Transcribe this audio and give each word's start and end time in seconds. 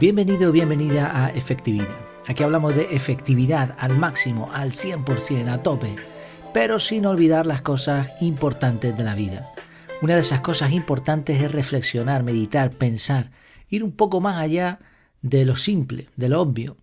Bienvenido 0.00 0.50
bienvenida 0.50 1.26
a 1.26 1.28
Efectividad. 1.28 1.94
Aquí 2.26 2.42
hablamos 2.42 2.74
de 2.74 2.84
efectividad 2.96 3.76
al 3.78 3.98
máximo, 3.98 4.50
al 4.50 4.72
100%, 4.72 5.52
a 5.52 5.62
tope, 5.62 5.94
pero 6.54 6.78
sin 6.78 7.04
olvidar 7.04 7.44
las 7.44 7.60
cosas 7.60 8.10
importantes 8.22 8.96
de 8.96 9.04
la 9.04 9.14
vida. 9.14 9.52
Una 10.00 10.14
de 10.14 10.22
esas 10.22 10.40
cosas 10.40 10.72
importantes 10.72 11.42
es 11.42 11.52
reflexionar, 11.52 12.22
meditar, 12.22 12.70
pensar, 12.70 13.30
ir 13.68 13.84
un 13.84 13.92
poco 13.92 14.22
más 14.22 14.40
allá 14.40 14.78
de 15.20 15.44
lo 15.44 15.54
simple, 15.54 16.08
de 16.16 16.30
lo 16.30 16.40
obvio. 16.40 16.78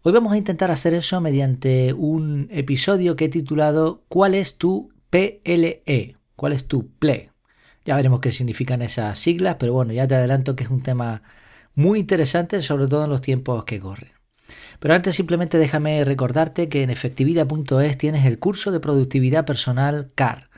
Hoy 0.00 0.12
vamos 0.14 0.32
a 0.32 0.38
intentar 0.38 0.70
hacer 0.70 0.94
eso 0.94 1.20
mediante 1.20 1.92
un 1.92 2.48
episodio 2.50 3.14
que 3.14 3.26
he 3.26 3.28
titulado 3.28 4.04
¿Cuál 4.08 4.34
es 4.34 4.56
tu 4.56 4.90
PLE? 5.10 6.16
¿Cuál 6.34 6.54
es 6.54 6.66
tu 6.66 6.88
PLE? 6.98 7.30
Ya 7.84 7.94
veremos 7.94 8.20
qué 8.20 8.32
significan 8.32 8.80
esas 8.80 9.18
siglas, 9.18 9.56
pero 9.58 9.74
bueno, 9.74 9.92
ya 9.92 10.08
te 10.08 10.14
adelanto 10.14 10.56
que 10.56 10.64
es 10.64 10.70
un 10.70 10.80
tema 10.82 11.22
muy 11.74 12.00
interesante, 12.00 12.62
sobre 12.62 12.86
todo 12.86 13.04
en 13.04 13.10
los 13.10 13.20
tiempos 13.20 13.64
que 13.64 13.80
corren. 13.80 14.12
Pero 14.78 14.94
antes 14.94 15.14
simplemente 15.14 15.58
déjame 15.58 16.04
recordarte 16.04 16.68
que 16.68 16.82
en 16.82 16.90
efectividad.es 16.90 17.98
tienes 17.98 18.26
el 18.26 18.38
curso 18.38 18.70
de 18.70 18.80
productividad 18.80 19.44
personal 19.44 20.10
CAR. 20.14 20.50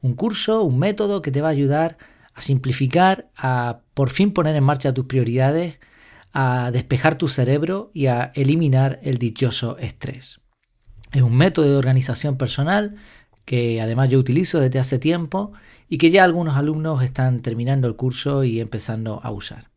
Un 0.00 0.14
curso, 0.14 0.62
un 0.62 0.78
método 0.78 1.22
que 1.22 1.30
te 1.30 1.40
va 1.40 1.48
a 1.48 1.52
ayudar 1.52 1.98
a 2.34 2.40
simplificar, 2.40 3.28
a 3.36 3.80
por 3.94 4.10
fin 4.10 4.32
poner 4.32 4.54
en 4.56 4.64
marcha 4.64 4.94
tus 4.94 5.06
prioridades, 5.06 5.80
a 6.32 6.70
despejar 6.72 7.18
tu 7.18 7.28
cerebro 7.28 7.90
y 7.94 8.06
a 8.06 8.30
eliminar 8.34 9.00
el 9.02 9.18
dichoso 9.18 9.76
estrés. 9.78 10.40
Es 11.12 11.22
un 11.22 11.36
método 11.36 11.66
de 11.66 11.76
organización 11.76 12.36
personal 12.36 12.96
que 13.44 13.80
además 13.80 14.10
yo 14.10 14.18
utilizo 14.18 14.60
desde 14.60 14.78
hace 14.78 14.98
tiempo 14.98 15.52
y 15.88 15.98
que 15.98 16.10
ya 16.10 16.22
algunos 16.22 16.56
alumnos 16.56 17.02
están 17.02 17.40
terminando 17.40 17.88
el 17.88 17.96
curso 17.96 18.44
y 18.44 18.60
empezando 18.60 19.20
a 19.22 19.30
usar. 19.30 19.70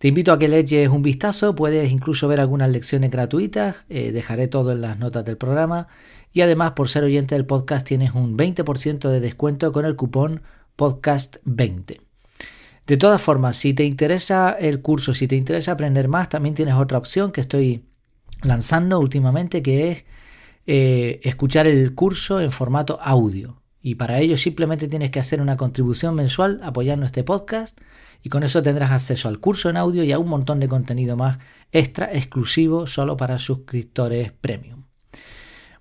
Te 0.00 0.08
invito 0.08 0.32
a 0.32 0.38
que 0.38 0.48
le 0.48 0.58
eches 0.58 0.88
un 0.88 1.02
vistazo, 1.02 1.54
puedes 1.54 1.92
incluso 1.92 2.26
ver 2.26 2.40
algunas 2.40 2.70
lecciones 2.70 3.10
gratuitas, 3.10 3.84
eh, 3.90 4.12
dejaré 4.12 4.48
todo 4.48 4.72
en 4.72 4.80
las 4.80 4.98
notas 4.98 5.26
del 5.26 5.36
programa 5.36 5.88
y 6.32 6.40
además 6.40 6.72
por 6.72 6.88
ser 6.88 7.04
oyente 7.04 7.34
del 7.34 7.44
podcast 7.44 7.86
tienes 7.86 8.14
un 8.14 8.34
20% 8.34 9.10
de 9.10 9.20
descuento 9.20 9.72
con 9.72 9.84
el 9.84 9.96
cupón 9.96 10.40
podcast20. 10.78 12.00
De 12.86 12.96
todas 12.96 13.20
formas, 13.20 13.58
si 13.58 13.74
te 13.74 13.84
interesa 13.84 14.56
el 14.58 14.80
curso, 14.80 15.12
si 15.12 15.28
te 15.28 15.36
interesa 15.36 15.72
aprender 15.72 16.08
más, 16.08 16.30
también 16.30 16.54
tienes 16.54 16.76
otra 16.76 16.96
opción 16.96 17.30
que 17.30 17.42
estoy 17.42 17.84
lanzando 18.40 18.98
últimamente 19.00 19.62
que 19.62 19.90
es 19.90 20.04
eh, 20.66 21.20
escuchar 21.24 21.66
el 21.66 21.94
curso 21.94 22.40
en 22.40 22.52
formato 22.52 22.98
audio. 23.02 23.59
Y 23.82 23.94
para 23.94 24.18
ello 24.20 24.36
simplemente 24.36 24.88
tienes 24.88 25.10
que 25.10 25.20
hacer 25.20 25.40
una 25.40 25.56
contribución 25.56 26.14
mensual 26.14 26.60
apoyando 26.62 27.06
este 27.06 27.24
podcast 27.24 27.80
y 28.22 28.28
con 28.28 28.42
eso 28.42 28.62
tendrás 28.62 28.90
acceso 28.90 29.28
al 29.28 29.40
curso 29.40 29.70
en 29.70 29.76
audio 29.76 30.04
y 30.04 30.12
a 30.12 30.18
un 30.18 30.28
montón 30.28 30.60
de 30.60 30.68
contenido 30.68 31.16
más 31.16 31.38
extra 31.72 32.12
exclusivo 32.12 32.86
solo 32.86 33.16
para 33.16 33.38
suscriptores 33.38 34.32
premium. 34.32 34.84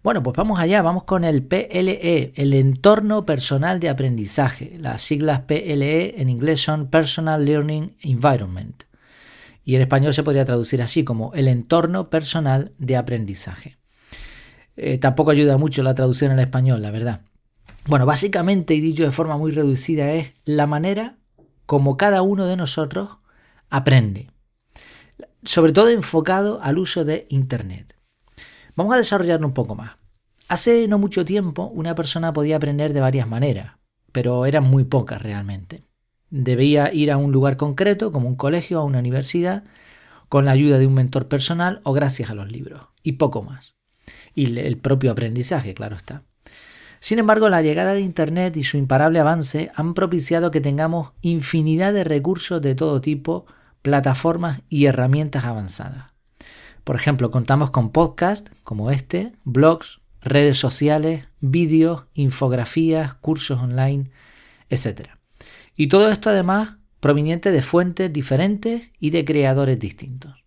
Bueno, 0.02 0.24
pues 0.24 0.38
vamos 0.38 0.60
allá, 0.60 0.82
vamos 0.82 1.04
con 1.04 1.26
el 1.26 1.44
PLE, 1.44 2.32
el 2.36 2.54
entorno 2.54 3.26
personal 3.26 3.82
de 3.82 3.90
aprendizaje. 3.90 4.78
Las 4.80 5.02
siglas 5.02 5.42
PLE 5.42 6.22
en 6.22 6.30
inglés 6.30 6.62
son 6.62 6.90
Personal 6.90 7.44
Learning 7.44 7.98
Environment 8.02 8.84
y 9.66 9.76
en 9.76 9.82
español 9.82 10.14
se 10.14 10.24
podría 10.24 10.46
traducir 10.46 10.82
así 10.82 11.04
como 11.04 11.34
el 11.34 11.50
entorno 11.50 12.10
personal 12.10 12.72
de 12.78 12.96
aprendizaje. 12.96 13.78
Eh, 14.78 14.98
tampoco 14.98 15.32
ayuda 15.32 15.58
mucho 15.58 15.84
la 15.84 15.96
traducción 15.96 16.32
en 16.32 16.40
español, 16.40 16.82
la 16.82 16.92
verdad. 16.92 17.22
Bueno, 17.90 18.06
básicamente 18.06 18.76
y 18.76 18.82
dicho 18.82 19.02
de 19.02 19.10
forma 19.10 19.36
muy 19.36 19.52
reducida 19.52 20.14
es 20.14 20.34
la 20.46 20.68
manera 20.68 21.18
como 21.66 21.98
cada 21.98 22.22
uno 22.22 22.46
de 22.46 22.56
nosotros 22.56 23.18
aprende, 23.72 24.30
sobre 25.44 25.72
todo 25.72 25.90
enfocado 25.90 26.62
al 26.62 26.78
uso 26.78 27.04
de 27.04 27.26
Internet. 27.30 27.96
Vamos 28.76 28.94
a 28.94 29.00
desarrollarlo 29.00 29.48
un 29.48 29.56
poco 29.56 29.74
más. 29.74 29.94
Hace 30.50 30.88
no 30.88 31.00
mucho 31.00 31.26
tiempo 31.26 31.66
una 31.74 31.96
persona 31.96 32.32
podía 32.32 32.58
aprender 32.58 32.94
de 32.94 33.00
varias 33.00 33.28
maneras, 33.28 33.78
pero 34.12 34.46
eran 34.46 34.66
muy 34.66 34.84
pocas 34.84 35.24
realmente. 35.24 35.82
Debía 36.30 36.94
ir 36.94 37.12
a 37.12 37.18
un 37.18 37.32
lugar 37.32 37.58
concreto, 37.58 38.12
como 38.12 38.28
un 38.28 38.36
colegio 38.36 38.84
o 38.84 38.86
una 38.86 39.00
universidad, 39.00 39.64
con 40.28 40.46
la 40.46 40.52
ayuda 40.52 40.78
de 40.78 40.86
un 40.86 40.94
mentor 40.94 41.28
personal 41.28 41.82
o 41.84 41.94
gracias 41.94 42.30
a 42.30 42.36
los 42.36 42.52
libros, 42.52 42.84
y 43.02 43.14
poco 43.14 43.42
más. 43.42 43.74
Y 44.36 44.60
el 44.60 44.78
propio 44.78 45.12
aprendizaje, 45.12 45.74
claro 45.74 45.96
está. 45.96 46.29
Sin 47.00 47.20
embargo, 47.20 47.50
la 47.50 47.62
llegada 47.62 47.94
de 47.94 48.02
Internet 48.02 48.58
y 48.58 48.64
su 48.64 48.78
imparable 48.78 49.20
avance 49.20 49.72
han 49.76 49.94
propiciado 49.94 50.52
que 50.52 50.62
tengamos 50.62 51.14
infinidad 51.22 51.94
de 51.94 52.04
recursos 52.04 52.62
de 52.62 52.76
todo 52.76 53.02
tipo, 53.02 53.46
plataformas 53.82 54.62
y 54.70 54.86
herramientas 54.86 55.46
avanzadas. 55.46 56.12
Por 56.84 56.96
ejemplo, 56.96 57.32
contamos 57.32 57.70
con 57.70 57.92
podcasts 57.92 58.52
como 58.64 58.92
este, 58.92 59.34
blogs, 59.44 60.02
redes 60.22 60.58
sociales, 60.58 61.28
vídeos, 61.40 62.06
infografías, 62.14 63.14
cursos 63.14 63.60
online, 63.60 64.12
etc. 64.70 65.10
Y 65.76 65.88
todo 65.88 66.10
esto 66.10 66.30
además 66.30 66.78
proveniente 67.00 67.52
de 67.52 67.62
fuentes 67.62 68.12
diferentes 68.12 68.90
y 69.00 69.12
de 69.12 69.24
creadores 69.24 69.80
distintos. 69.80 70.44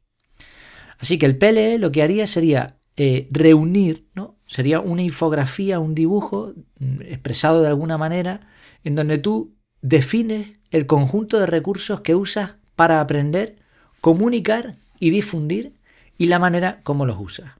Así 0.98 1.18
que 1.18 1.26
el 1.26 1.38
PLE 1.38 1.78
lo 1.78 1.90
que 1.90 2.02
haría 2.02 2.26
sería 2.26 2.76
eh, 2.96 3.28
reunir, 3.30 4.08
¿no? 4.14 4.36
Sería 4.52 4.80
una 4.80 5.00
infografía, 5.00 5.80
un 5.80 5.94
dibujo 5.94 6.52
mm, 6.78 7.00
expresado 7.02 7.62
de 7.62 7.68
alguna 7.68 7.96
manera, 7.96 8.48
en 8.84 8.94
donde 8.94 9.16
tú 9.16 9.56
defines 9.80 10.60
el 10.70 10.84
conjunto 10.84 11.40
de 11.40 11.46
recursos 11.46 12.02
que 12.02 12.14
usas 12.14 12.56
para 12.76 13.00
aprender, 13.00 13.56
comunicar 14.02 14.74
y 15.00 15.08
difundir 15.08 15.80
y 16.18 16.26
la 16.26 16.38
manera 16.38 16.80
como 16.82 17.06
los 17.06 17.18
usas. 17.18 17.52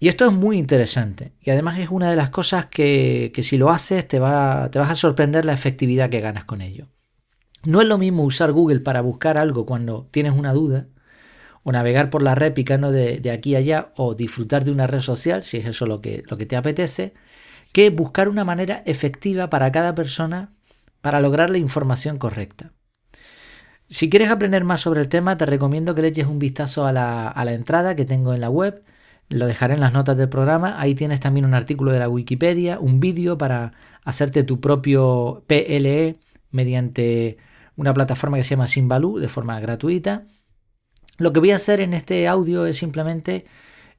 Y 0.00 0.08
esto 0.08 0.26
es 0.26 0.32
muy 0.32 0.58
interesante 0.58 1.34
y 1.40 1.50
además 1.50 1.78
es 1.78 1.88
una 1.90 2.10
de 2.10 2.16
las 2.16 2.30
cosas 2.30 2.66
que, 2.66 3.30
que 3.32 3.44
si 3.44 3.56
lo 3.56 3.70
haces 3.70 4.08
te, 4.08 4.18
va, 4.18 4.72
te 4.72 4.80
vas 4.80 4.90
a 4.90 4.96
sorprender 4.96 5.44
la 5.44 5.52
efectividad 5.52 6.10
que 6.10 6.20
ganas 6.20 6.46
con 6.46 6.62
ello. 6.62 6.88
No 7.62 7.80
es 7.80 7.86
lo 7.86 7.96
mismo 7.96 8.24
usar 8.24 8.50
Google 8.50 8.80
para 8.80 9.02
buscar 9.02 9.38
algo 9.38 9.66
cuando 9.66 10.08
tienes 10.10 10.32
una 10.32 10.52
duda 10.52 10.88
o 11.62 11.72
navegar 11.72 12.10
por 12.10 12.22
la 12.22 12.34
red 12.34 12.52
picando 12.52 12.90
de, 12.90 13.30
aquí 13.30 13.54
a 13.54 13.58
allá 13.58 13.92
o 13.96 14.14
disfrutar 14.14 14.64
de 14.64 14.72
una 14.72 14.86
red 14.86 15.00
social, 15.00 15.42
si 15.42 15.58
es 15.58 15.66
eso 15.66 15.86
lo 15.86 16.00
que, 16.00 16.22
lo 16.28 16.36
que 16.38 16.46
te 16.46 16.56
apetece, 16.56 17.14
que 17.72 17.90
buscar 17.90 18.28
una 18.28 18.44
manera 18.44 18.82
efectiva 18.86 19.50
para 19.50 19.70
cada 19.70 19.94
persona 19.94 20.52
para 21.00 21.20
lograr 21.20 21.50
la 21.50 21.58
información 21.58 22.18
correcta. 22.18 22.72
Si 23.88 24.08
quieres 24.08 24.30
aprender 24.30 24.64
más 24.64 24.80
sobre 24.80 25.00
el 25.00 25.08
tema, 25.08 25.36
te 25.36 25.46
recomiendo 25.46 25.94
que 25.94 26.02
le 26.02 26.08
eches 26.08 26.26
un 26.26 26.38
vistazo 26.38 26.86
a 26.86 26.92
la, 26.92 27.28
a 27.28 27.44
la 27.44 27.54
entrada 27.54 27.96
que 27.96 28.04
tengo 28.04 28.32
en 28.34 28.40
la 28.40 28.48
web. 28.48 28.84
Lo 29.28 29.46
dejaré 29.46 29.74
en 29.74 29.80
las 29.80 29.92
notas 29.92 30.16
del 30.16 30.28
programa. 30.28 30.80
Ahí 30.80 30.94
tienes 30.94 31.20
también 31.20 31.44
un 31.44 31.54
artículo 31.54 31.90
de 31.90 31.98
la 31.98 32.08
Wikipedia, 32.08 32.78
un 32.78 33.00
vídeo 33.00 33.36
para 33.36 33.72
hacerte 34.04 34.44
tu 34.44 34.60
propio 34.60 35.44
PLE 35.46 36.18
mediante 36.50 37.38
una 37.76 37.94
plataforma 37.94 38.36
que 38.36 38.44
se 38.44 38.50
llama 38.50 38.68
Simbaloo 38.68 39.18
de 39.18 39.28
forma 39.28 39.58
gratuita. 39.58 40.24
Lo 41.20 41.34
que 41.34 41.40
voy 41.40 41.50
a 41.50 41.56
hacer 41.56 41.82
en 41.82 41.92
este 41.92 42.26
audio 42.26 42.64
es 42.64 42.78
simplemente 42.78 43.44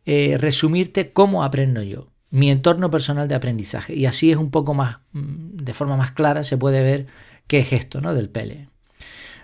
eh, 0.07 0.37
resumirte 0.39 1.13
cómo 1.13 1.43
aprendo 1.43 1.83
yo, 1.83 2.07
mi 2.31 2.49
entorno 2.49 2.89
personal 2.89 3.27
de 3.27 3.35
aprendizaje. 3.35 3.93
Y 3.93 4.07
así 4.07 4.31
es 4.31 4.37
un 4.37 4.49
poco 4.49 4.73
más, 4.73 5.01
mm, 5.13 5.57
de 5.57 5.73
forma 5.75 5.95
más 5.95 6.13
clara, 6.13 6.43
se 6.43 6.57
puede 6.57 6.81
ver 6.81 7.05
qué 7.45 7.59
es 7.59 7.73
esto 7.73 8.01
¿no? 8.01 8.15
del 8.15 8.29
PLE. 8.29 8.69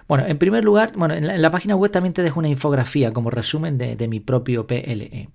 Bueno, 0.07 0.25
en 0.25 0.39
primer 0.39 0.63
lugar, 0.63 0.93
bueno, 0.95 1.13
en 1.13 1.39
la, 1.39 1.51
página 1.51 1.75
web 1.75 1.91
también 1.91 2.13
te 2.13 2.23
dejo 2.23 2.39
una 2.39 2.49
infografía 2.49 3.13
como 3.13 3.29
resumen 3.29 3.77
de, 3.77 4.07
mi 4.07 4.21
propio 4.21 4.65
PLE. 4.65 5.29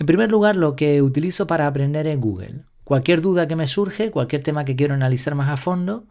En 0.00 0.06
primer 0.06 0.32
lugar, 0.32 0.56
lo 0.56 0.74
que 0.74 1.00
utilizo 1.00 1.46
para 1.46 1.68
aprender 1.68 2.08
es 2.08 2.18
Google. 2.18 2.62
Cualquier 2.82 3.20
duda 3.20 3.46
que 3.46 3.54
me 3.54 3.68
surge, 3.68 4.10
cualquier 4.10 4.42
tema 4.42 4.64
que 4.64 4.74
quiero 4.74 4.94
analizar 4.94 5.36
más 5.36 5.48
a 5.48 5.56
fondo, 5.56 6.06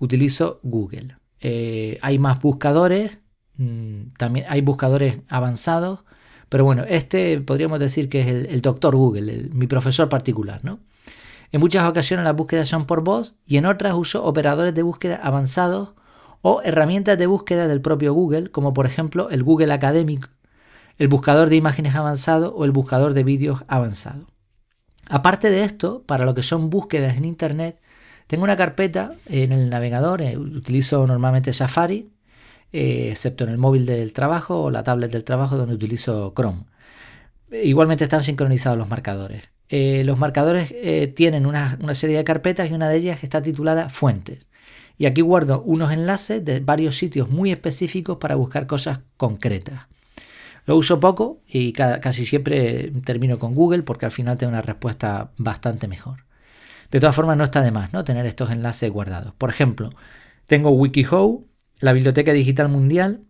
utilizo 0.00 0.58
Google. 0.64 1.18
Eh, 1.40 1.98
hay 2.02 2.18
más 2.18 2.40
buscadores, 2.40 3.18
también 4.18 4.46
hay 4.48 4.60
buscadores 4.60 5.18
avanzados, 5.28 6.04
pero 6.48 6.64
bueno, 6.64 6.84
este 6.88 7.40
podríamos 7.40 7.80
decir 7.80 8.08
que 8.08 8.20
es 8.20 8.28
el, 8.28 8.60
doctor 8.60 8.94
Google, 8.94 9.48
mi 9.52 9.66
profesor 9.66 10.08
particular, 10.08 10.60
¿no? 10.62 10.78
En 11.52 11.60
muchas 11.60 11.88
ocasiones 11.88 12.24
las 12.24 12.36
búsquedas 12.36 12.68
son 12.68 12.86
por 12.86 13.02
voz 13.02 13.34
y 13.46 13.56
en 13.56 13.66
otras 13.66 13.94
uso 13.94 14.24
operadores 14.24 14.74
de 14.74 14.82
búsqueda 14.82 15.20
avanzados 15.22 15.94
o 16.42 16.60
herramientas 16.62 17.16
de 17.18 17.26
búsqueda 17.26 17.66
del 17.66 17.80
propio 17.80 18.12
Google, 18.12 18.50
como 18.50 18.74
por 18.74 18.86
ejemplo 18.86 19.30
el 19.30 19.42
Google 19.42 19.72
Academic, 19.72 20.28
el 20.98 21.08
buscador 21.08 21.48
de 21.48 21.56
imágenes 21.56 21.94
avanzado 21.94 22.54
o 22.54 22.64
el 22.64 22.72
buscador 22.72 23.14
de 23.14 23.24
vídeos 23.24 23.64
avanzado. 23.68 24.26
Aparte 25.08 25.50
de 25.50 25.62
esto, 25.62 26.02
para 26.04 26.24
lo 26.24 26.34
que 26.34 26.42
son 26.42 26.68
búsquedas 26.68 27.16
en 27.16 27.24
Internet, 27.24 27.80
tengo 28.26 28.44
una 28.44 28.56
carpeta 28.56 29.14
en 29.26 29.52
el 29.52 29.70
navegador, 29.70 30.20
eh, 30.20 30.36
utilizo 30.36 31.06
normalmente 31.06 31.52
Safari, 31.52 32.10
eh, 32.72 33.08
excepto 33.10 33.44
en 33.44 33.50
el 33.50 33.58
móvil 33.58 33.86
del 33.86 34.12
trabajo 34.12 34.62
o 34.64 34.70
la 34.70 34.82
tablet 34.82 35.10
del 35.12 35.24
trabajo 35.24 35.56
donde 35.56 35.74
utilizo 35.74 36.32
Chrome. 36.34 36.64
Igualmente 37.50 38.04
están 38.04 38.22
sincronizados 38.22 38.76
los 38.76 38.88
marcadores. 38.88 39.44
Eh, 39.68 40.02
los 40.04 40.18
marcadores 40.18 40.72
eh, 40.72 41.12
tienen 41.14 41.46
una, 41.46 41.78
serie 41.94 42.16
de 42.16 42.24
carpetas 42.24 42.70
y 42.70 42.74
una 42.74 42.88
de 42.88 42.96
ellas 42.96 43.22
está 43.22 43.42
titulada 43.42 43.88
Fuentes. 43.88 44.46
Y 44.98 45.06
aquí 45.06 45.20
guardo 45.20 45.62
unos 45.62 45.92
enlaces 45.92 46.44
de 46.44 46.60
varios 46.60 46.96
sitios 46.96 47.28
muy 47.28 47.50
específicos 47.52 48.16
para 48.18 48.34
buscar 48.34 48.66
cosas 48.66 49.00
concretas. 49.16 49.86
Lo 50.64 50.76
uso 50.76 50.98
poco 50.98 51.40
y 51.46 51.72
casi 51.72 52.26
siempre 52.26 52.90
termino 53.04 53.38
con 53.38 53.54
Google 53.54 53.82
porque 53.82 54.06
al 54.06 54.10
final 54.10 54.36
tengo 54.36 54.50
una 54.50 54.62
respuesta 54.62 55.30
bastante 55.36 55.86
mejor. 55.86 56.24
De 56.90 56.98
todas 56.98 57.14
formas, 57.14 57.36
no 57.36 57.44
está 57.44 57.62
de 57.62 57.70
más 57.70 57.92
¿no? 57.92 58.04
tener 58.04 58.26
estos 58.26 58.50
enlaces 58.50 58.90
guardados. 58.90 59.34
Por 59.34 59.50
ejemplo, 59.50 59.90
tengo 60.46 60.70
WikiHow, 60.70 61.46
la 61.80 61.92
Biblioteca 61.92 62.32
Digital 62.32 62.68
Mundial, 62.68 63.22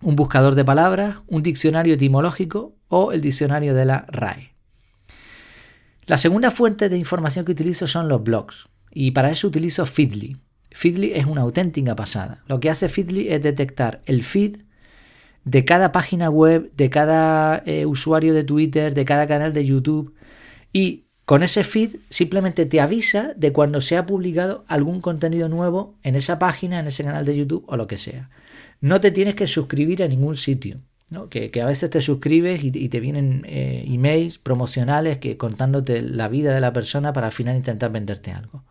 un 0.00 0.16
buscador 0.16 0.54
de 0.54 0.64
palabras, 0.64 1.16
un 1.26 1.42
diccionario 1.42 1.94
etimológico 1.94 2.76
o 2.88 3.12
el 3.12 3.20
diccionario 3.20 3.74
de 3.74 3.84
la 3.84 4.04
RAE. 4.08 4.52
La 6.06 6.18
segunda 6.18 6.50
fuente 6.50 6.88
de 6.88 6.98
información 6.98 7.44
que 7.44 7.52
utilizo 7.52 7.86
son 7.86 8.08
los 8.08 8.22
blogs 8.22 8.68
y 8.90 9.12
para 9.12 9.30
eso 9.30 9.48
utilizo 9.48 9.86
Feedly. 9.86 10.36
Feedly 10.70 11.12
es 11.14 11.26
una 11.26 11.42
auténtica 11.42 11.94
pasada. 11.94 12.42
Lo 12.46 12.60
que 12.60 12.70
hace 12.70 12.88
Feedly 12.88 13.28
es 13.28 13.42
detectar 13.42 14.02
el 14.06 14.22
feed 14.22 14.62
de 15.44 15.64
cada 15.64 15.92
página 15.92 16.30
web, 16.30 16.72
de 16.76 16.90
cada 16.90 17.62
eh, 17.66 17.86
usuario 17.86 18.34
de 18.34 18.44
Twitter, 18.44 18.94
de 18.94 19.04
cada 19.04 19.26
canal 19.26 19.52
de 19.52 19.64
YouTube 19.64 20.14
y 20.72 21.01
con 21.24 21.42
ese 21.42 21.62
feed 21.62 21.96
simplemente 22.10 22.66
te 22.66 22.80
avisa 22.80 23.32
de 23.36 23.52
cuando 23.52 23.80
se 23.80 23.96
ha 23.96 24.06
publicado 24.06 24.64
algún 24.66 25.00
contenido 25.00 25.48
nuevo 25.48 25.94
en 26.02 26.16
esa 26.16 26.38
página, 26.38 26.80
en 26.80 26.86
ese 26.86 27.04
canal 27.04 27.24
de 27.24 27.36
YouTube 27.36 27.64
o 27.68 27.76
lo 27.76 27.86
que 27.86 27.98
sea. 27.98 28.30
No 28.80 29.00
te 29.00 29.12
tienes 29.12 29.34
que 29.36 29.46
suscribir 29.46 30.02
a 30.02 30.08
ningún 30.08 30.36
sitio. 30.36 30.80
Que, 31.28 31.50
a 31.60 31.66
veces 31.66 31.90
te 31.90 32.00
suscribes 32.00 32.64
y, 32.64 32.88
te 32.88 32.98
vienen 32.98 33.44
eh, 33.46 33.84
emails 33.86 34.38
promocionales 34.38 35.18
que 35.18 35.36
contándote 35.36 36.00
la 36.00 36.28
vida 36.28 36.54
de 36.54 36.60
la 36.62 36.72
persona 36.72 37.12
para 37.12 37.26
al 37.26 37.32
final 37.34 37.54
intentar 37.54 37.92
venderte 37.92 38.30
algo. 38.32 38.64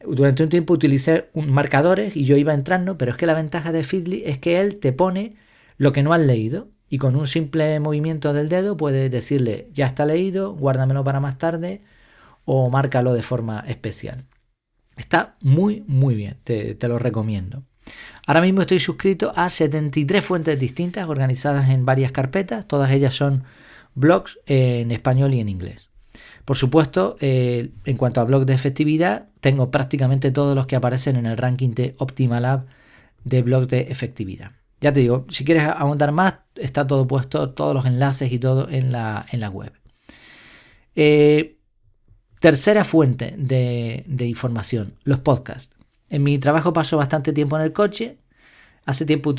Durante 0.00 0.42
un 0.42 0.48
tiempo 0.48 0.72
utilicé 0.72 1.28
un 1.34 1.50
marcadores 1.50 2.16
y 2.16 2.24
yo 2.24 2.38
iba 2.38 2.54
entrando, 2.54 2.96
pero 2.96 3.10
es 3.10 3.18
que 3.18 3.26
la 3.26 3.34
ventaja 3.34 3.70
de 3.70 3.84
Feedly 3.84 4.22
es 4.24 4.38
que 4.38 4.60
él 4.60 4.76
te 4.76 4.92
pone 4.92 5.36
lo 5.76 5.92
que 5.92 6.02
no 6.02 6.14
has 6.14 6.20
leído 6.20 6.68
y 6.88 6.98
con 6.98 7.16
un 7.16 7.26
simple 7.26 7.78
movimiento 7.80 8.32
del 8.32 8.48
dedo 8.48 8.76
puedes 8.76 9.10
decirle 9.10 9.68
ya 9.72 9.86
está 9.86 10.06
leído, 10.06 10.52
guárdamelo 10.54 11.04
para 11.04 11.20
más 11.20 11.38
tarde 11.38 11.82
o 12.44 12.70
márcalo 12.70 13.12
de 13.12 13.22
forma 13.22 13.64
especial. 13.68 14.24
Está 14.96 15.36
muy 15.40 15.84
muy 15.86 16.14
bien, 16.14 16.38
te, 16.44 16.76
lo 16.88 16.98
recomiendo. 16.98 17.62
Ahora 18.26 18.40
mismo 18.40 18.62
estoy 18.62 18.80
suscrito 18.80 19.32
a 19.36 19.48
73 19.48 20.24
fuentes 20.24 20.58
distintas 20.58 21.08
organizadas 21.08 21.70
en 21.70 21.84
varias 21.84 22.12
carpetas, 22.12 22.66
todas 22.66 22.90
ellas 22.90 23.14
son 23.14 23.44
blogs 23.94 24.38
en 24.46 24.90
español 24.90 25.34
y 25.34 25.40
en 25.40 25.48
inglés. 25.48 25.88
Por 26.44 26.56
supuesto, 26.56 27.16
eh, 27.20 27.70
en 27.84 27.96
cuanto 27.96 28.20
a 28.20 28.24
blogs 28.24 28.46
de 28.46 28.54
efectividad, 28.54 29.28
tengo 29.40 29.70
prácticamente 29.70 30.30
todos 30.30 30.54
los 30.54 30.66
que 30.66 30.76
aparecen 30.76 31.16
en 31.16 31.26
el 31.26 31.36
ranking 31.36 31.70
de 31.70 31.94
Optimalab 31.98 32.66
de 33.24 33.42
blogs 33.42 33.68
de 33.68 33.80
efectividad. 33.82 34.52
Ya 34.80 34.92
te 34.92 35.00
digo, 35.00 35.26
si 35.28 35.44
quieres 35.44 35.64
ahondar 35.64 36.12
más, 36.12 36.40
está 36.54 36.86
todo 36.86 37.06
puesto, 37.06 37.50
todos 37.50 37.74
los 37.74 37.84
enlaces 37.84 38.30
y 38.32 38.38
todo 38.38 38.68
en 38.68 38.92
la, 38.92 39.26
en 39.32 39.40
la 39.40 39.50
web. 39.50 39.72
Eh, 40.94 41.58
tercera 42.40 42.84
fuente 42.84 43.34
de, 43.36 44.04
información, 44.26 44.94
los 45.04 45.18
podcasts. 45.18 45.76
En 46.08 46.22
mi 46.22 46.38
trabajo 46.38 46.72
paso 46.72 46.96
bastante 46.96 47.32
tiempo 47.32 47.56
en 47.56 47.62
el 47.62 47.72
coche. 47.72 48.18
Hace 48.84 49.04
tiempo 49.04 49.34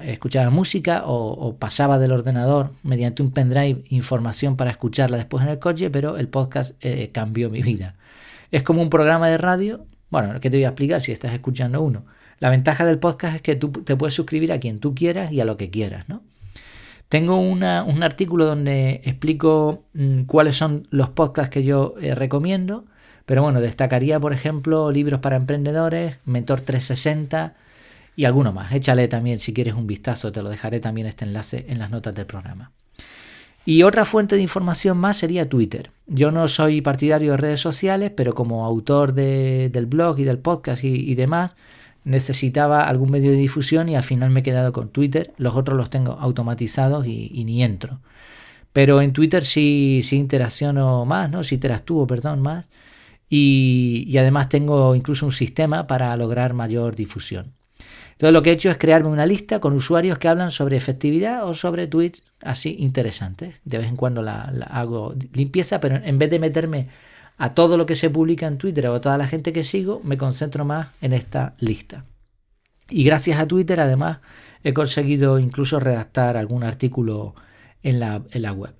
escuchaba 0.00 0.50
música 0.50 1.02
o, 1.04 1.56
pasaba 1.58 1.98
del 1.98 2.12
ordenador 2.12 2.72
mediante 2.82 3.22
un 3.22 3.32
pendrive 3.32 3.82
información 3.88 4.56
para 4.56 4.70
escucharla 4.70 5.16
después 5.16 5.42
en 5.42 5.50
el 5.50 5.58
coche, 5.58 5.90
pero 5.90 6.16
el 6.16 6.28
podcast 6.28 6.72
eh, 6.80 7.10
cambió 7.12 7.50
mi 7.50 7.62
vida. 7.62 7.96
Es 8.50 8.62
como 8.62 8.82
un 8.82 8.90
programa 8.90 9.28
de 9.28 9.38
radio. 9.38 9.86
Bueno, 10.10 10.38
¿qué 10.40 10.48
te 10.48 10.58
voy 10.58 10.64
a 10.64 10.68
explicar 10.68 11.00
si 11.00 11.12
estás 11.12 11.34
escuchando 11.34 11.82
uno? 11.82 12.04
La 12.40 12.50
ventaja 12.50 12.84
del 12.84 12.98
podcast 12.98 13.36
es 13.36 13.42
que 13.42 13.56
tú 13.56 13.70
te 13.70 13.96
puedes 13.96 14.14
suscribir 14.14 14.52
a 14.52 14.60
quien 14.60 14.78
tú 14.78 14.94
quieras 14.94 15.32
y 15.32 15.40
a 15.40 15.44
lo 15.44 15.56
que 15.56 15.70
quieras, 15.70 16.08
¿no? 16.08 16.22
Tengo 17.08 17.38
un 17.38 17.62
artículo 17.64 18.44
donde 18.44 19.00
explico 19.04 19.84
mm, 19.94 20.24
cuáles 20.24 20.56
son 20.56 20.82
los 20.90 21.08
podcasts 21.08 21.50
que 21.50 21.64
yo 21.64 21.94
eh, 22.02 22.14
recomiendo, 22.14 22.84
pero 23.24 23.42
bueno, 23.42 23.62
destacaría, 23.62 24.20
por 24.20 24.34
ejemplo, 24.34 24.90
Libros 24.90 25.20
para 25.20 25.36
Emprendedores, 25.36 26.18
Mentor 26.26 26.60
360 26.60 27.54
y 28.14 28.26
alguno 28.26 28.52
más. 28.52 28.72
Échale 28.72 29.08
también 29.08 29.38
si 29.38 29.54
quieres 29.54 29.72
un 29.72 29.86
vistazo, 29.86 30.32
te 30.32 30.42
lo 30.42 30.50
dejaré 30.50 30.80
también 30.80 31.06
este 31.06 31.24
enlace 31.24 31.64
en 31.68 31.78
las 31.78 31.90
notas 31.90 32.14
del 32.14 32.26
programa. 32.26 32.72
Y 33.64 33.84
otra 33.84 34.04
fuente 34.04 34.36
de 34.36 34.42
información 34.42 34.98
más 34.98 35.16
sería 35.16 35.48
Twitter. 35.48 35.90
Yo 36.06 36.30
no 36.30 36.46
soy 36.46 36.82
partidario 36.82 37.32
de 37.32 37.36
redes 37.38 37.60
sociales, 37.60 38.12
pero 38.14 38.34
como 38.34 38.66
autor 38.66 39.14
del 39.14 39.86
blog 39.86 40.18
y 40.18 40.24
del 40.24 40.38
podcast 40.38 40.84
y 40.84 41.14
demás, 41.14 41.52
necesitaba 42.04 42.88
algún 42.88 43.10
medio 43.10 43.30
de 43.30 43.36
difusión 43.36 43.88
y 43.88 43.96
al 43.96 44.02
final 44.02 44.30
me 44.30 44.40
he 44.40 44.42
quedado 44.42 44.72
con 44.72 44.88
Twitter. 44.88 45.32
Los 45.36 45.56
otros 45.56 45.76
los 45.76 45.90
tengo 45.90 46.12
automatizados 46.12 47.06
y, 47.06 47.44
ni 47.44 47.62
entro. 47.62 48.00
Pero 48.72 49.00
en 49.02 49.12
Twitter 49.12 49.44
sí, 49.44 50.00
sí 50.02 50.16
interacciono 50.16 51.04
más, 51.04 51.30
¿no? 51.30 51.42
Sí 51.42 51.56
interactúo, 51.56 52.06
perdón, 52.06 52.40
más. 52.40 52.66
Y, 53.28 54.16
además 54.18 54.48
tengo 54.48 54.94
incluso 54.94 55.26
un 55.26 55.32
sistema 55.32 55.86
para 55.86 56.16
lograr 56.16 56.54
mayor 56.54 56.94
difusión. 56.96 57.54
Entonces 58.12 58.32
lo 58.32 58.42
que 58.42 58.50
he 58.50 58.54
hecho 58.54 58.70
es 58.70 58.78
crearme 58.78 59.10
una 59.10 59.26
lista 59.26 59.60
con 59.60 59.74
usuarios 59.74 60.18
que 60.18 60.26
hablan 60.26 60.50
sobre 60.50 60.76
efectividad 60.76 61.46
o 61.46 61.54
sobre 61.54 61.86
tweets 61.86 62.22
así 62.42 62.76
interesantes. 62.80 63.54
De 63.64 63.78
vez 63.78 63.88
en 63.88 63.96
cuando 63.96 64.22
la 64.22 64.42
hago 64.70 65.14
limpieza, 65.32 65.78
pero 65.78 65.96
en 65.96 66.18
vez 66.18 66.30
de 66.30 66.38
meterme 66.40 66.88
a 67.38 67.54
todo 67.54 67.76
lo 67.76 67.86
que 67.86 67.94
se 67.94 68.10
publica 68.10 68.46
en 68.46 68.58
Twitter 68.58 68.88
o 68.88 68.94
a 68.94 69.00
toda 69.00 69.16
la 69.16 69.28
gente 69.28 69.52
que 69.52 69.62
sigo, 69.62 70.00
me 70.04 70.18
concentro 70.18 70.64
más 70.64 70.88
en 71.00 71.12
esta 71.12 71.54
lista. 71.60 72.04
Y 72.90 73.04
gracias 73.04 73.38
a 73.38 73.46
Twitter, 73.46 73.78
además, 73.80 74.18
he 74.64 74.74
conseguido 74.74 75.38
incluso 75.38 75.78
redactar 75.78 76.36
algún 76.36 76.64
artículo 76.64 77.34
en 77.82 78.00
la, 78.00 78.52
web. 78.52 78.74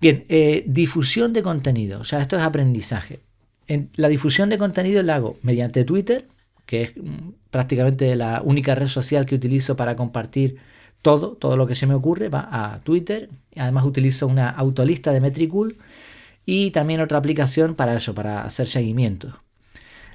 Bien, 0.00 0.24
eh, 0.28 0.64
difusión 0.66 1.32
de 1.32 1.42
contenido. 1.42 2.00
O 2.00 2.04
sea, 2.04 2.20
esto 2.20 2.36
es 2.36 2.42
aprendizaje. 2.42 3.20
En 3.66 3.90
la 3.96 4.08
difusión 4.08 4.48
de 4.48 4.58
contenido 4.58 5.02
la 5.02 5.16
hago 5.16 5.36
mediante 5.42 5.84
Twitter, 5.84 6.26
que 6.66 6.82
es 6.82 6.96
mm, 6.96 7.32
prácticamente 7.50 8.16
la 8.16 8.40
única 8.42 8.74
red 8.74 8.88
social 8.88 9.26
que 9.26 9.34
utilizo 9.34 9.76
para 9.76 9.94
compartir 9.94 10.56
todo, 11.02 11.32
todo 11.32 11.56
lo 11.58 11.66
que 11.66 11.74
se 11.74 11.86
me 11.86 11.94
ocurre, 11.94 12.30
va 12.30 12.48
a 12.50 12.80
Twitter. 12.80 13.28
Además 13.56 13.84
utilizo 13.84 14.26
una 14.26 14.48
autolista 14.48 15.12
de 15.12 15.20
Metricool 15.20 15.76
y 16.44 16.70
también 16.70 17.00
otra 17.00 17.18
aplicación 17.18 17.74
para 17.74 17.94
eso, 17.94 18.14
para 18.14 18.44
hacer 18.44 18.68
seguimiento. 18.68 19.40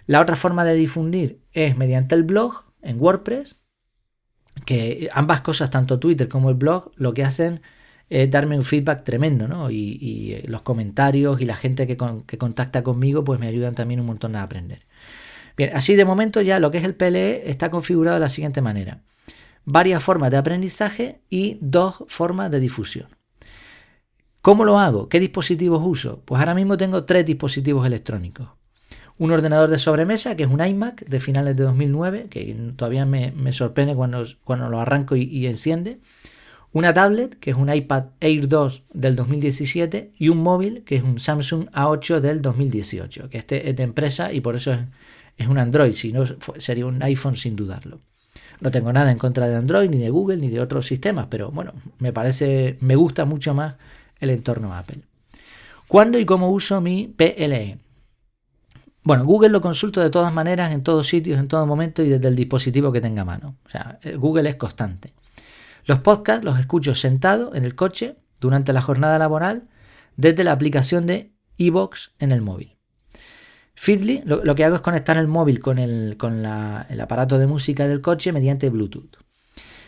La 0.06 0.22
otra 0.22 0.36
forma 0.36 0.66
de 0.66 0.76
difundir 0.76 1.42
es 1.54 1.78
mediante 1.78 2.16
el 2.16 2.24
blog 2.24 2.64
en 2.82 3.00
WordPress, 3.00 3.58
que 4.66 5.10
ambas 5.14 5.42
cosas, 5.42 5.70
tanto 5.70 6.00
Twitter 6.00 6.28
como 6.28 6.50
el 6.50 6.56
blog, 6.56 6.92
lo 6.96 7.14
que 7.14 7.24
hacen 7.24 7.62
es 8.10 8.30
darme 8.32 8.58
un 8.58 8.64
feedback 8.64 9.04
tremendo, 9.04 9.48
¿no? 9.48 9.70
Y, 9.70 10.34
eh, 10.34 10.46
los 10.48 10.64
comentarios 10.64 11.40
y 11.42 11.46
la 11.46 11.56
gente 11.56 11.86
que, 11.86 11.96
que, 12.26 12.38
contacta 12.38 12.84
conmigo, 12.84 13.24
pues 13.24 13.40
me 13.40 13.48
ayudan 13.48 13.76
también 13.76 14.00
un 14.00 14.08
montón 14.08 14.36
a 14.36 14.44
aprender. 14.44 14.82
Bien, 15.56 15.72
así 15.76 15.96
de 15.96 16.06
momento 16.06 16.42
ya 16.42 16.60
lo 16.60 16.72
que 16.72 16.80
es 16.80 16.84
el 16.86 16.96
PLE 16.96 17.50
está 17.50 17.70
configurado 17.70 18.16
de 18.16 18.22
la 18.22 18.30
siguiente 18.30 18.62
manera. 18.62 19.02
Varias 19.66 20.02
formas 20.02 20.32
de 20.32 20.38
aprendizaje 20.38 21.22
y 21.30 21.60
dos 21.62 22.04
formas 22.08 22.50
de 22.50 22.60
difusión. 22.60 23.19
¿Cómo 24.42 24.64
lo 24.64 24.80
hago? 24.80 25.10
¿Qué 25.10 25.20
dispositivos 25.20 25.86
uso? 25.86 26.22
Pues 26.24 26.40
ahora 26.40 26.56
mismo 26.56 26.78
tengo 26.78 27.04
tres 27.04 27.26
dispositivos 27.26 27.86
electrónicos. 27.86 28.48
Un 29.18 29.32
ordenador 29.32 29.70
de 29.70 29.78
sobremesa, 29.78 30.38
que 30.38 30.44
es 30.44 30.50
un 30.50 30.66
iMac 30.66 31.06
de 31.06 31.20
finales 31.20 31.58
de 31.58 31.66
2009, 31.66 32.28
que 32.30 32.56
todavía 32.78 33.06
me, 33.06 33.52
sorprende 33.52 33.96
cuando, 33.96 34.24
cuando, 34.46 34.70
lo 34.70 34.80
arranco 34.80 35.18
y, 35.18 35.46
enciende. 35.46 36.00
Una 36.72 36.94
tablet, 36.94 37.38
que 37.38 37.50
es 37.50 37.58
un 37.58 37.74
iPad 37.74 38.06
Air 38.22 38.48
2 38.48 38.84
del 38.94 39.18
2017. 39.18 40.14
Y 40.18 40.30
un 40.30 40.38
móvil, 40.38 40.84
que 40.86 40.96
es 40.96 41.04
un 41.04 41.20
Samsung 41.20 41.70
A8 41.72 42.22
del 42.22 42.42
2018, 42.42 43.30
que 43.30 43.40
este 43.40 43.70
es 43.70 43.76
de 43.76 43.84
empresa 43.84 44.32
y 44.32 44.40
por 44.40 44.56
eso 44.56 44.72
es, 44.72 44.80
es 45.38 45.48
un 45.50 45.58
Android, 45.58 45.92
si 45.92 46.14
no 46.14 46.24
sería 46.58 46.86
un 46.86 47.04
iPhone 47.04 47.36
sin 47.36 47.58
dudarlo. 47.58 48.00
No 48.62 48.72
tengo 48.72 48.94
nada 48.94 49.12
en 49.12 49.18
contra 49.18 49.50
de 49.50 49.58
Android, 49.58 49.90
ni 49.90 49.98
de 49.98 50.10
Google, 50.10 50.38
ni 50.38 50.50
de 50.50 50.62
otros 50.62 50.86
sistemas, 50.86 51.28
pero 51.30 51.52
bueno, 51.52 51.74
me 51.98 52.14
parece, 52.14 52.78
me 52.80 52.96
gusta 52.96 53.26
mucho 53.26 53.54
más 53.54 53.76
el 54.20 54.30
entorno 54.30 54.74
Apple. 54.74 55.02
¿Cuándo 55.88 56.20
y 56.20 56.26
cómo 56.26 56.50
uso 56.52 56.82
mi 56.82 57.08
PLE? 57.08 57.80
Bueno, 59.04 59.26
Google 59.26 59.50
lo 59.50 59.62
consulto 59.62 60.02
de 60.02 60.10
todas 60.10 60.34
maneras, 60.34 60.72
en 60.72 60.84
todos 60.84 61.08
sitios, 61.08 61.40
en 61.40 61.48
todo 61.48 61.66
momento 61.66 62.04
y 62.04 62.10
desde 62.10 62.28
el 62.28 62.36
dispositivo 62.36 62.92
que 62.92 63.02
tenga 63.02 63.24
a 63.24 63.26
mano. 63.26 63.56
O 63.66 63.70
sea, 63.70 63.98
eh, 64.04 64.16
Google 64.16 64.50
es 64.50 64.56
constante. 64.56 65.14
Los 65.86 66.00
podcasts 66.00 66.44
los 66.44 66.60
escucho 66.60 66.94
sentado 66.94 67.56
en 67.56 67.66
el 67.66 67.76
coche 67.76 68.18
durante 68.40 68.74
la 68.74 68.82
jornada 68.82 69.18
laboral 69.18 69.68
desde 70.16 70.44
la 70.44 70.52
aplicación 70.52 71.08
de 71.08 71.32
iBox 71.58 72.12
en 72.20 72.32
el 72.32 72.42
móvil. 72.42 72.78
Feedly, 73.74 74.22
lo, 74.26 74.56
que 74.56 74.66
hago 74.66 74.76
es 74.76 74.82
conectar 74.82 75.16
el 75.16 75.28
móvil 75.28 75.62
con, 75.62 75.80
el, 75.80 76.18
con 76.18 76.46
el 76.46 77.02
aparato 77.02 77.40
de 77.40 77.48
música 77.48 77.88
del 77.88 78.02
coche 78.02 78.34
mediante 78.34 78.70
Bluetooth. 78.70 79.18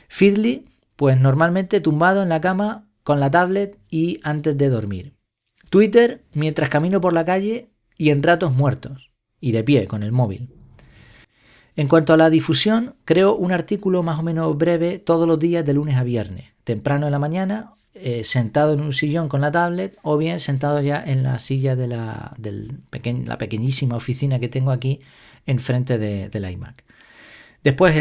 Feedly, 0.07 0.65
pues 0.95 1.19
normalmente 1.19 1.81
tumbado 1.81 2.23
en 2.23 2.29
la 2.29 2.39
cama 2.39 2.87
con 3.03 3.19
la 3.19 3.31
tablet 3.31 3.77
y 3.89 4.19
antes 4.23 4.57
de 4.57 4.69
dormir. 4.69 5.13
Twitter 5.69 6.23
mientras 6.33 6.69
camino 6.69 7.01
por 7.01 7.13
la 7.13 7.25
calle 7.25 7.69
y 7.97 8.09
en 8.09 8.23
ratos 8.23 8.53
muertos 8.53 9.11
y 9.39 9.51
de 9.51 9.63
pie 9.63 9.87
con 9.87 10.03
el 10.03 10.11
móvil. 10.11 10.49
En 11.75 11.87
cuanto 11.87 12.13
a 12.13 12.17
la 12.17 12.29
difusión, 12.29 12.95
creo 13.05 13.35
un 13.35 13.51
artículo 13.51 14.03
más 14.03 14.19
o 14.19 14.23
menos 14.23 14.57
breve 14.57 14.99
todos 14.99 15.27
los 15.27 15.39
días 15.39 15.65
de 15.65 15.73
lunes 15.73 15.95
a 15.95 16.03
viernes, 16.03 16.47
temprano 16.63 17.05
en 17.07 17.11
la 17.11 17.19
mañana, 17.19 17.73
eh, 17.93 18.23
sentado 18.23 18.73
en 18.73 18.81
un 18.81 18.93
sillón 18.93 19.29
con 19.29 19.41
la 19.41 19.51
tablet 19.51 19.97
o 20.01 20.17
bien 20.17 20.39
sentado 20.39 20.81
ya 20.81 21.03
en 21.03 21.23
la 21.23 21.39
silla 21.39 21.75
de 21.75 21.87
la, 21.87 22.35
pequeñísima 23.37 23.95
oficina 23.95 24.39
que 24.39 24.49
tengo 24.49 24.71
aquí 24.71 25.01
enfrente 25.45 25.97
de, 25.97 26.29
del 26.29 26.49
iMac. 26.51 26.83
Después, 27.63 27.95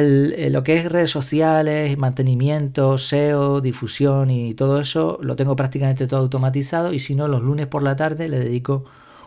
lo 0.50 0.62
que 0.62 0.76
es 0.76 0.90
redes 0.90 1.10
sociales, 1.10 1.98
mantenimiento, 1.98 2.96
SEO, 2.96 3.60
difusión 3.60 4.30
y 4.30 4.54
todo 4.54 4.80
eso, 4.80 5.18
lo 5.20 5.36
tengo 5.36 5.54
prácticamente 5.54 6.06
todo 6.06 6.20
automatizado 6.20 6.94
y 6.94 6.98
si 6.98 7.14
no, 7.14 7.28
los 7.28 7.42
lunes 7.42 7.66
por 7.66 7.82
la 7.82 7.94
tarde 7.94 8.28
le 8.28 8.38
dedico 8.38 8.84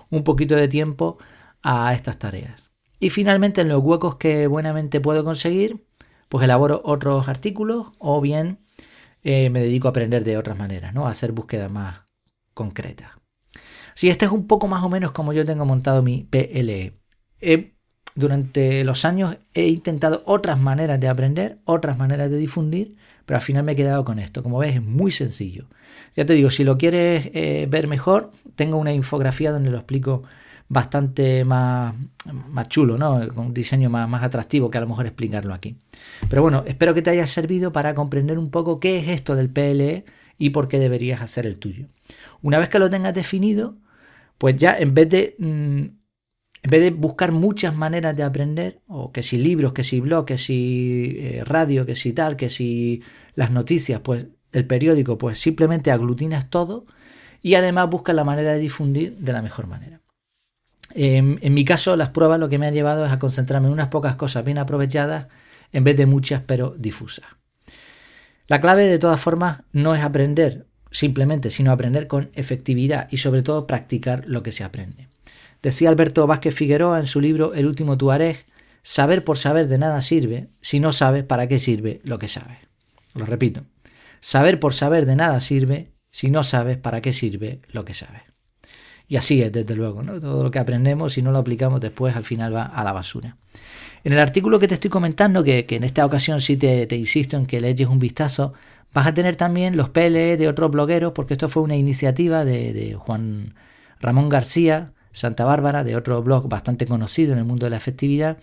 un 0.09 0.23
poquito 0.23 0.55
de 0.55 0.67
tiempo 0.67 1.19
a 1.61 1.93
estas 1.93 2.17
tareas. 2.17 2.63
Y 2.99 3.11
finalmente, 3.11 3.61
en 3.61 3.69
los 3.69 3.83
huecos 3.83 4.15
que 4.15 4.47
buenamente 4.47 4.99
puedo 4.99 5.23
conseguir, 5.23 5.85
pues 6.29 6.43
elaboro 6.43 6.81
otros 6.83 7.27
artículos 7.27 7.91
o 7.99 8.19
bien 8.19 8.59
eh, 9.23 9.51
me 9.51 9.59
dedico 9.59 9.87
a 9.87 9.91
aprender 9.91 10.23
de 10.23 10.37
otras 10.37 10.57
maneras, 10.57 10.95
¿no? 10.95 11.05
A 11.05 11.11
hacer 11.11 11.31
búsquedas 11.31 11.71
más 11.71 12.01
concretas. 12.55 13.11
Si 13.93 14.09
este 14.09 14.25
es 14.25 14.31
un 14.31 14.47
poco 14.47 14.67
más 14.67 14.83
o 14.83 14.89
menos 14.89 15.11
como 15.11 15.33
yo 15.33 15.45
tengo 15.45 15.65
montado 15.65 16.01
mi 16.01 16.23
PLE 16.23 16.97
durante 18.15 18.83
los 18.83 19.05
años 19.05 19.37
he 19.53 19.67
intentado 19.67 20.23
otras 20.25 20.59
maneras 20.59 20.99
de 20.99 21.07
aprender, 21.07 21.57
otras 21.65 21.97
maneras 21.97 22.29
de 22.29 22.37
difundir, 22.37 22.95
pero 23.25 23.37
al 23.37 23.41
final 23.41 23.63
me 23.63 23.71
he 23.71 23.75
quedado 23.75 24.05
con 24.05 24.19
esto. 24.19 24.43
Como 24.43 24.59
ves, 24.59 24.75
es 24.75 24.83
muy 24.83 25.11
sencillo. 25.11 25.65
Ya 26.15 26.25
te 26.25 26.33
digo, 26.33 26.49
si 26.49 26.63
lo 26.63 26.77
quieres 26.77 27.29
eh, 27.33 27.67
ver 27.69 27.87
mejor, 27.87 28.31
tengo 28.55 28.77
una 28.77 28.93
infografía 28.93 29.51
donde 29.51 29.71
lo 29.71 29.77
explico 29.77 30.23
bastante 30.69 31.43
más, 31.43 31.93
más 32.49 32.67
chulo, 32.67 32.97
¿no? 32.97 33.27
Con 33.29 33.47
un 33.47 33.53
diseño 33.53 33.89
más, 33.89 34.07
más 34.09 34.23
atractivo 34.23 34.69
que 34.69 34.77
a 34.77 34.81
lo 34.81 34.87
mejor 34.87 35.05
explicarlo 35.05 35.53
aquí. 35.53 35.77
Pero 36.29 36.41
bueno, 36.41 36.63
espero 36.67 36.93
que 36.93 37.01
te 37.01 37.11
haya 37.11 37.27
servido 37.27 37.71
para 37.71 37.93
comprender 37.93 38.37
un 38.37 38.49
poco 38.49 38.79
qué 38.79 38.99
es 38.99 39.07
esto 39.09 39.35
del 39.35 39.49
PLE 39.49 40.05
y 40.37 40.49
por 40.51 40.67
qué 40.67 40.79
deberías 40.79 41.21
hacer 41.21 41.45
el 41.45 41.57
tuyo. 41.57 41.87
Una 42.41 42.59
vez 42.59 42.69
que 42.69 42.79
lo 42.79 42.89
tengas 42.89 43.13
definido, 43.13 43.75
pues 44.37 44.57
ya 44.57 44.77
en 44.77 44.93
vez 44.93 45.09
de 45.09 45.35
mm, 45.37 46.02
en 46.63 46.69
vez 46.69 46.81
de 46.81 46.91
buscar 46.91 47.33
muchas 47.33 47.75
maneras 47.75 48.15
de 48.15 48.23
aprender, 48.23 48.79
o 48.87 49.11
que 49.11 49.21
si 49.21 49.37
libros, 49.37 49.73
que 49.73 49.83
si 49.83 49.99
blog, 49.99 50.25
que 50.25 50.37
si 50.37 51.17
eh, 51.19 51.43
radio, 51.45 51.85
que 51.85 51.95
si 51.95 52.13
tal, 52.13 52.37
que 52.37 52.49
si 52.49 53.03
las 53.35 53.51
noticias, 53.51 53.99
pues 53.99 54.27
el 54.53 54.65
periódico, 54.65 55.17
pues 55.17 55.39
simplemente 55.39 55.91
aglutinas 55.91 56.49
todo 56.49 56.85
y 57.41 57.55
además 57.55 57.89
buscas 57.89 58.15
la 58.15 58.23
manera 58.23 58.53
de 58.53 58.59
difundir 58.59 59.17
de 59.17 59.33
la 59.33 59.41
mejor 59.41 59.67
manera. 59.67 59.99
En, 60.95 61.37
en 61.41 61.53
mi 61.53 61.65
caso, 61.65 61.97
las 61.97 62.09
pruebas 62.09 62.39
lo 62.39 62.47
que 62.47 62.57
me 62.57 62.67
han 62.67 62.73
llevado 62.73 63.05
es 63.05 63.11
a 63.11 63.19
concentrarme 63.19 63.67
en 63.67 63.73
unas 63.73 63.89
pocas 63.89 64.15
cosas 64.15 64.45
bien 64.45 64.57
aprovechadas 64.57 65.27
en 65.73 65.83
vez 65.83 65.97
de 65.97 66.05
muchas 66.05 66.43
pero 66.45 66.75
difusas. 66.77 67.25
La 68.47 68.61
clave 68.61 68.85
de 68.85 68.99
todas 68.99 69.19
formas 69.19 69.63
no 69.73 69.95
es 69.95 70.03
aprender 70.03 70.67
simplemente, 70.91 71.49
sino 71.49 71.71
aprender 71.71 72.07
con 72.07 72.29
efectividad 72.35 73.07
y 73.11 73.17
sobre 73.17 73.41
todo 73.41 73.67
practicar 73.67 74.23
lo 74.27 74.43
que 74.43 74.51
se 74.51 74.63
aprende. 74.63 75.12
Decía 75.63 75.87
Alberto 75.87 76.27
Vázquez 76.27 76.53
Figueroa 76.53 76.99
en 76.99 77.05
su 77.05 77.21
libro 77.21 77.53
El 77.53 77.67
último 77.67 77.97
Tuareg, 77.97 78.45
saber 78.83 79.23
por 79.23 79.37
saber 79.37 79.69
de 79.69 79.77
nada 79.77 80.01
sirve 80.01 80.49
si 80.59 80.81
no 80.81 80.91
sabes 80.91 81.23
para 81.23 81.47
qué 81.47 81.57
sirve 81.57 82.01
lo 82.03 82.19
que 82.19 82.27
sabes. 82.27 82.57
Lo 83.15 83.25
repito, 83.25 83.61
saber 84.19 84.59
por 84.59 84.73
saber 84.73 85.05
de 85.05 85.15
nada 85.15 85.39
sirve 85.39 85.93
si 86.11 86.29
no 86.29 86.43
sabes 86.43 86.77
para 86.77 86.99
qué 86.99 87.13
sirve 87.13 87.61
lo 87.71 87.85
que 87.85 87.93
sabes. 87.93 88.23
Y 89.07 89.15
así 89.15 89.41
es, 89.41 89.53
desde 89.53 89.75
luego, 89.75 90.03
¿no? 90.03 90.19
Todo 90.19 90.43
lo 90.43 90.51
que 90.51 90.59
aprendemos, 90.59 91.13
si 91.13 91.21
no 91.21 91.31
lo 91.31 91.37
aplicamos 91.37 91.79
después, 91.79 92.15
al 92.15 92.25
final 92.25 92.53
va 92.53 92.65
a 92.65 92.83
la 92.83 92.91
basura. 92.91 93.37
En 94.03 94.11
el 94.11 94.19
artículo 94.19 94.59
que 94.59 94.67
te 94.67 94.73
estoy 94.73 94.89
comentando, 94.89 95.45
que, 95.45 95.65
en 95.69 95.83
esta 95.85 96.05
ocasión 96.05 96.41
sí 96.41 96.57
te, 96.57 96.87
insisto 96.93 97.37
en 97.37 97.45
que 97.45 97.61
le 97.61 97.69
eches 97.69 97.87
un 97.87 97.99
vistazo, 97.99 98.53
vas 98.93 99.07
a 99.07 99.13
tener 99.13 99.37
también 99.37 99.77
los 99.77 99.89
PLE 99.89 100.35
de 100.35 100.49
otros 100.49 100.71
blogueros, 100.71 101.13
porque 101.13 101.35
esto 101.35 101.47
fue 101.47 101.63
una 101.63 101.77
iniciativa 101.77 102.43
de, 102.43 102.73
de 102.73 102.95
Juan 102.95 103.55
Ramón 104.01 104.29
García, 104.29 104.93
Santa 105.13 105.45
Bárbara, 105.45 105.83
de 105.83 105.95
otro 105.95 106.21
blog 106.21 106.49
bastante 106.49 106.85
conocido 106.85 107.33
en 107.33 107.39
el 107.39 107.45
mundo 107.45 107.65
de 107.65 107.69
la 107.69 107.77
efectividad, 107.77 108.37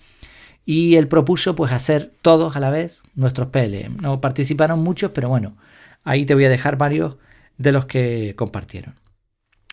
y 0.65 0.97
él 0.97 1.09
propuso 1.09 1.55
pues 1.55 1.73
hacer 1.73 2.13
todos 2.23 2.57
a 2.57 2.61
la 2.61 2.71
vez 2.71 3.03
nuestros 3.15 3.49
PLM. 3.49 3.99
No 4.01 4.21
participaron 4.21 4.81
muchos, 4.81 5.11
pero 5.13 5.29
bueno, 5.29 5.57
ahí 6.05 6.25
te 6.25 6.35
voy 6.35 6.45
a 6.45 6.51
dejar 6.51 6.77
varios 6.77 7.17
de 7.59 7.73
los 7.73 7.87
que 7.87 8.35
compartieron. 8.37 8.95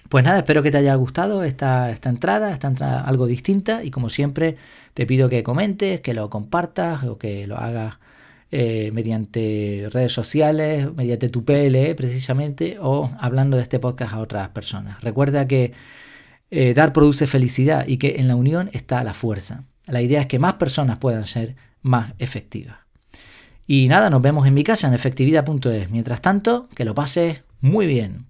Pues 0.09 0.23
nada, 0.23 0.39
espero 0.39 0.63
que 0.63 0.71
te 0.71 0.77
haya 0.77 0.95
gustado 0.95 1.43
esta, 1.43 1.91
esta 1.91 2.09
entrada, 2.09 2.53
esta 2.53 2.67
entrada 2.67 3.01
algo 3.01 3.27
distinta 3.27 3.83
y 3.83 3.91
como 3.91 4.09
siempre 4.09 4.55
te 4.93 5.05
pido 5.05 5.27
que 5.27 5.43
comentes, 5.43 5.99
que 5.99 6.13
lo 6.13 6.29
compartas 6.29 7.03
o 7.03 7.17
que 7.17 7.45
lo 7.45 7.57
hagas 7.57 7.97
eh, 8.49 8.91
mediante 8.93 9.89
redes 9.91 10.13
sociales, 10.13 10.87
mediante 10.95 11.27
tu 11.27 11.43
PLE 11.43 11.93
precisamente 11.95 12.77
o 12.79 13.11
hablando 13.19 13.57
de 13.57 13.63
este 13.63 13.79
podcast 13.79 14.13
a 14.13 14.19
otras 14.19 14.49
personas. 14.49 15.01
Recuerda 15.03 15.45
que 15.47 15.73
eh, 16.49 16.73
dar 16.73 16.93
produce 16.93 17.27
felicidad 17.27 17.85
y 17.87 17.97
que 17.97 18.15
en 18.17 18.27
la 18.27 18.35
unión 18.35 18.69
está 18.73 19.03
la 19.03 19.13
fuerza. 19.13 19.63
La 19.85 20.01
idea 20.01 20.21
es 20.21 20.27
que 20.27 20.39
más 20.39 20.55
personas 20.55 20.97
puedan 20.97 21.25
ser 21.25 21.55
más 21.81 22.13
efectivas. 22.19 22.77
Y 23.65 23.87
nada, 23.87 24.09
nos 24.09 24.21
vemos 24.21 24.47
en 24.47 24.53
mi 24.53 24.63
casa 24.63 24.87
en 24.87 24.93
efectividad.es. 24.93 25.91
Mientras 25.91 26.21
tanto, 26.21 26.69
que 26.73 26.85
lo 26.85 26.95
pases 26.95 27.41
muy 27.59 27.85
bien. 27.85 28.25